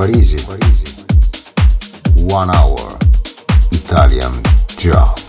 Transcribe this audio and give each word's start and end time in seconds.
Parisi. 0.00 0.36
One 2.32 2.48
Hour 2.48 2.96
Italian 3.70 4.32
Job. 4.78 5.19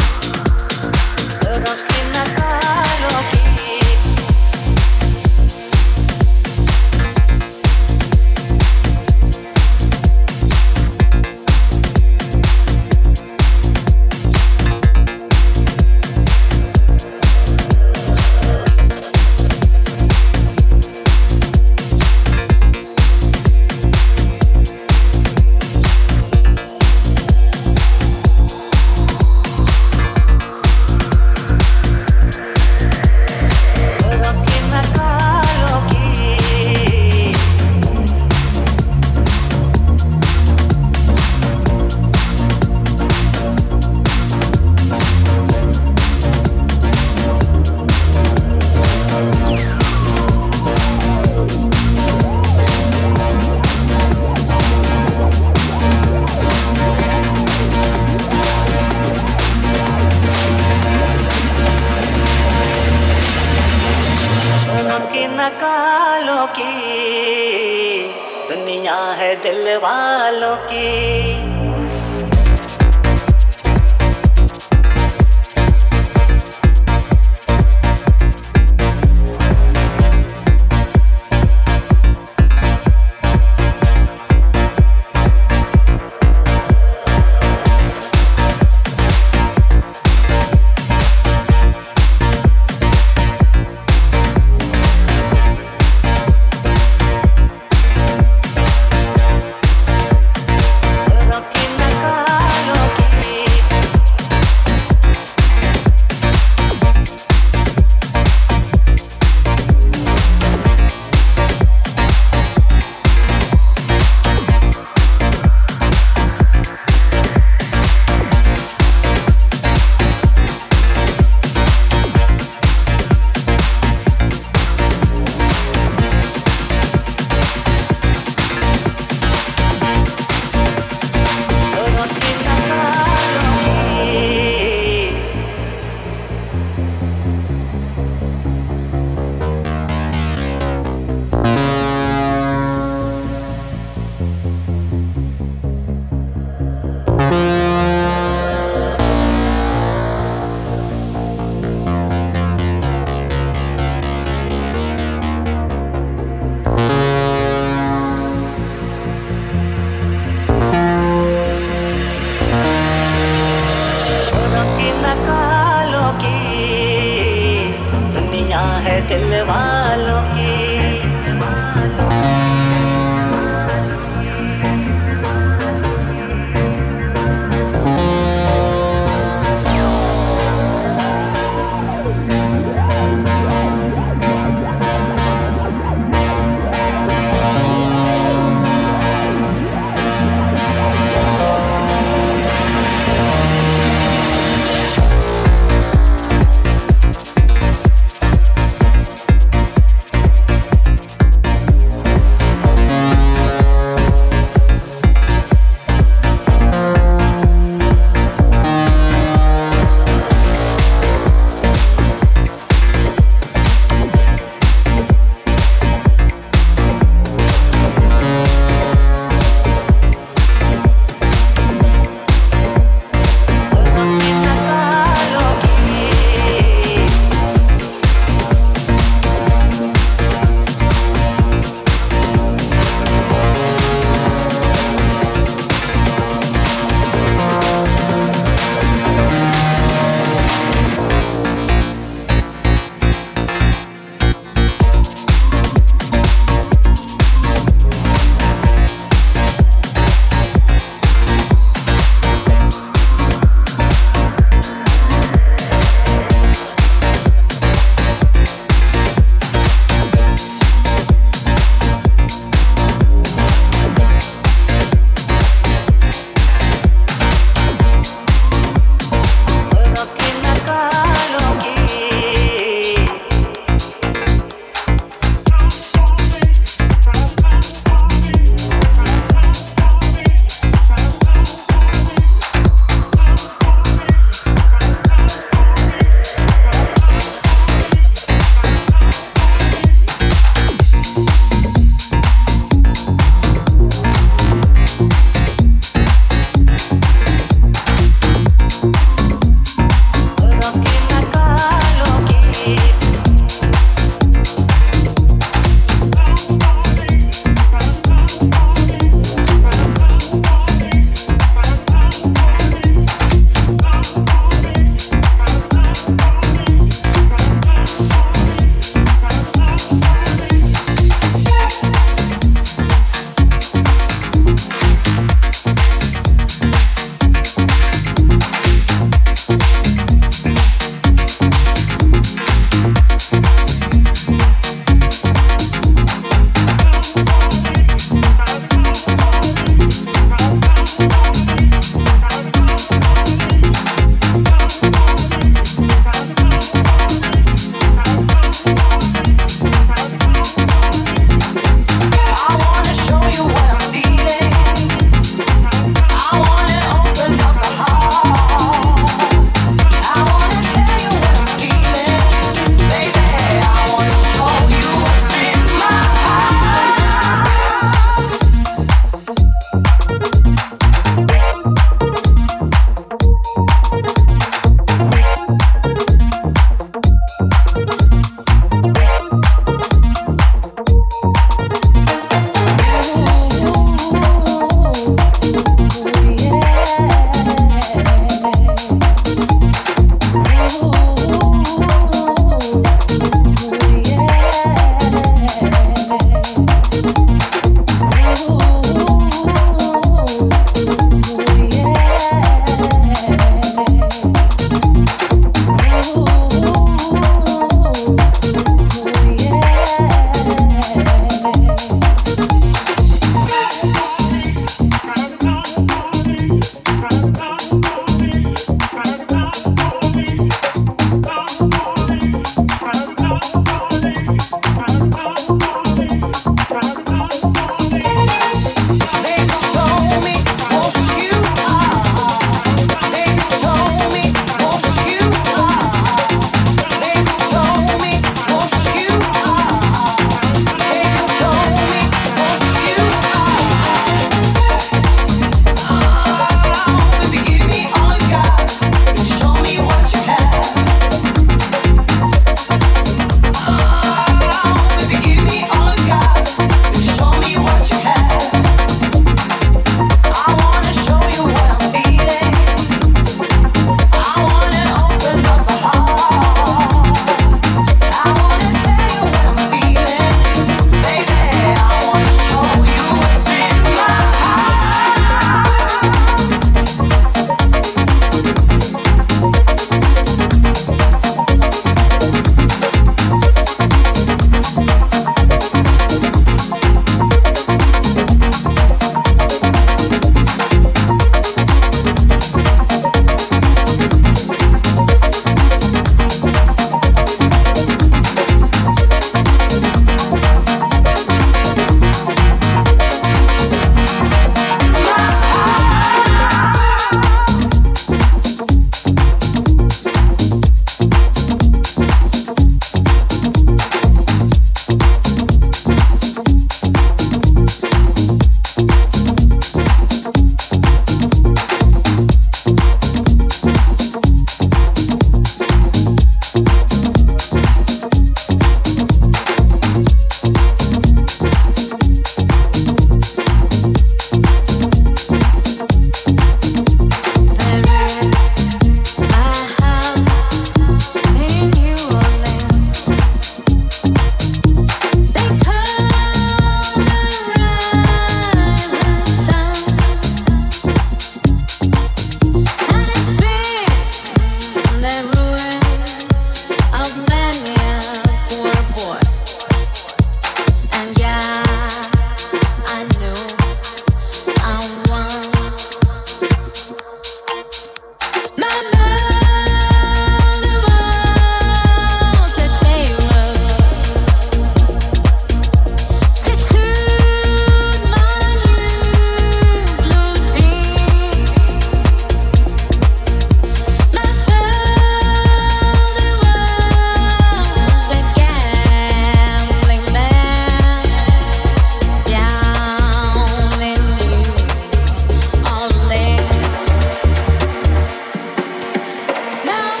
Now 599.63 600.00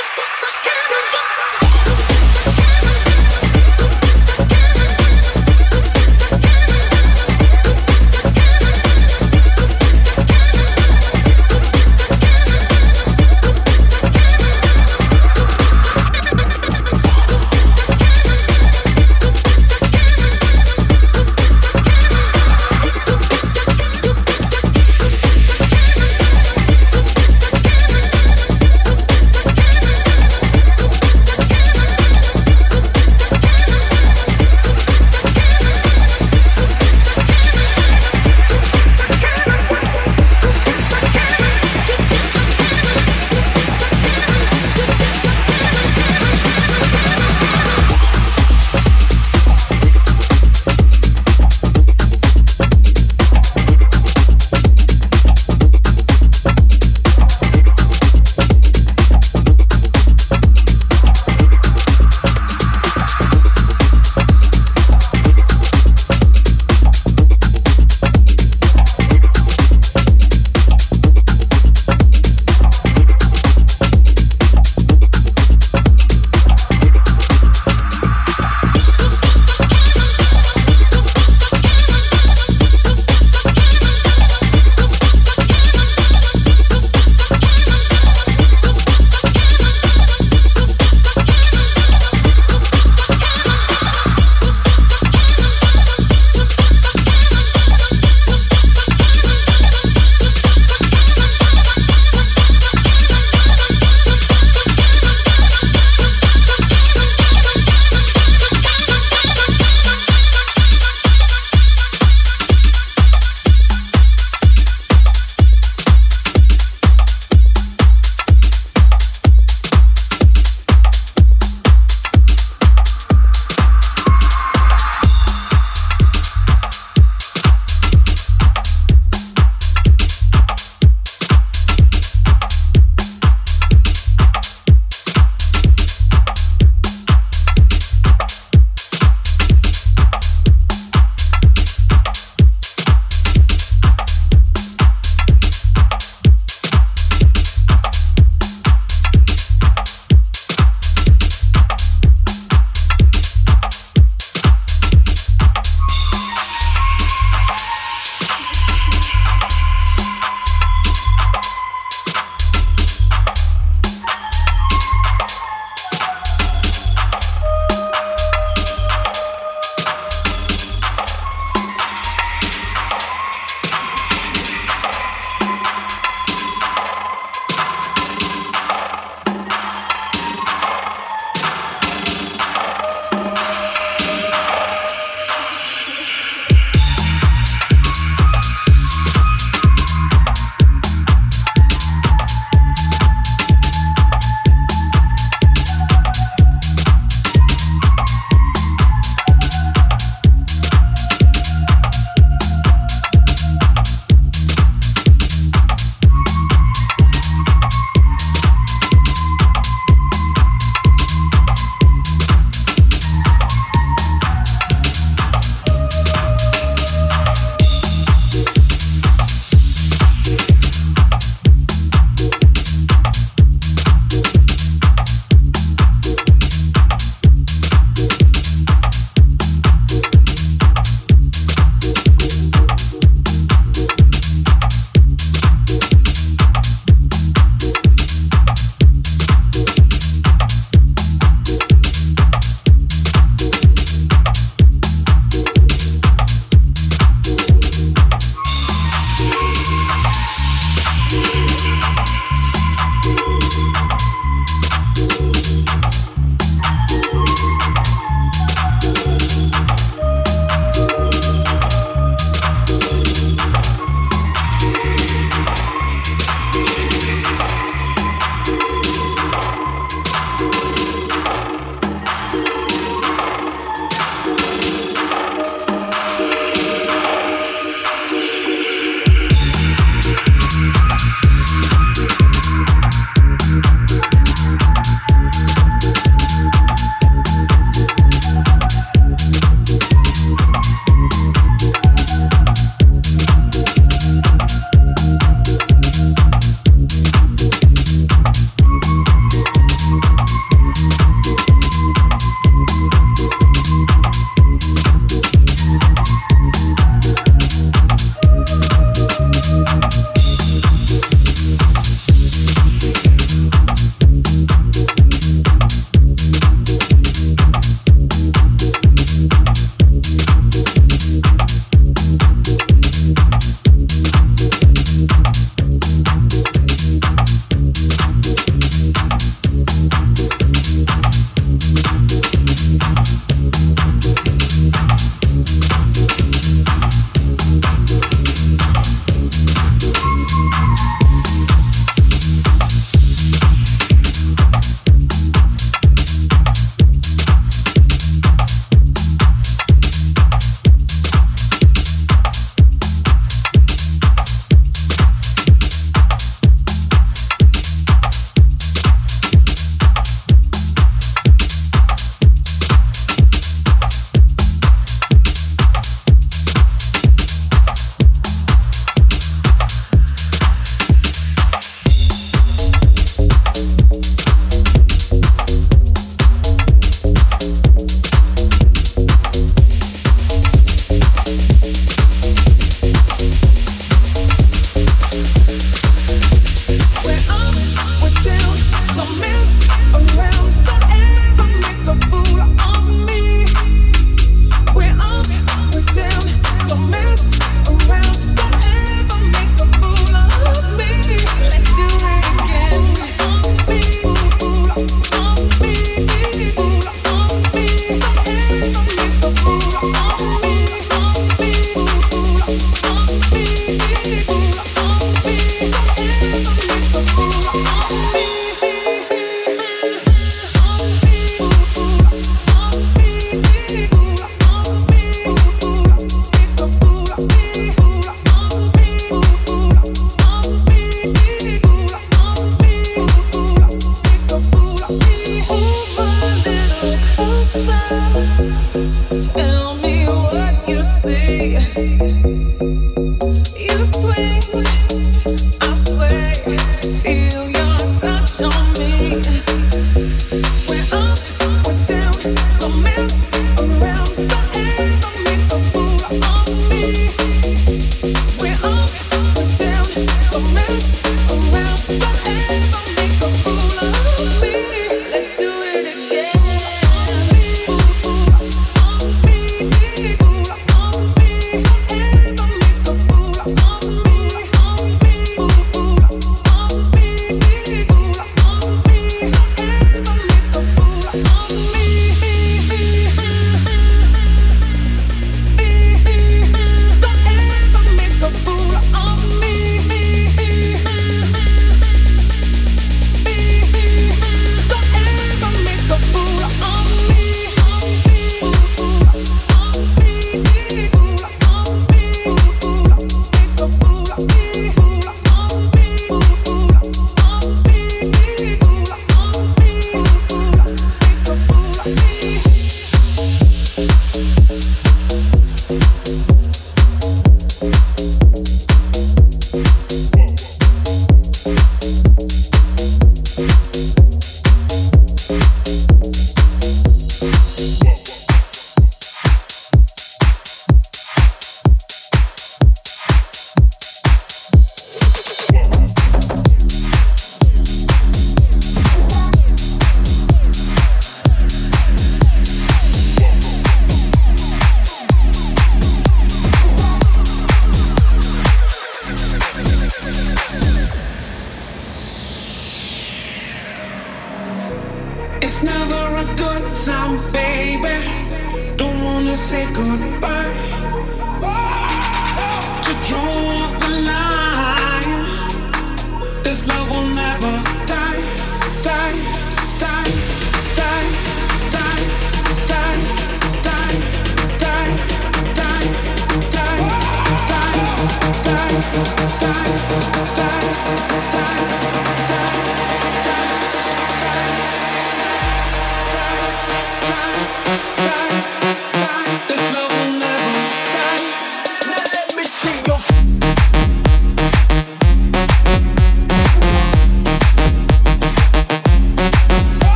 because 0.00 0.42
I 0.42 0.52
kinda 0.64 0.98
got 1.12 1.69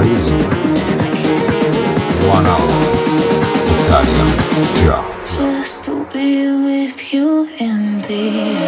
One 0.00 0.16
Italian 3.84 4.28
job. 4.82 5.04
Just 5.26 5.84
to 5.84 6.06
be 6.10 6.46
with 6.64 7.12
you 7.12 7.46
in 7.60 8.00
the 8.00 8.59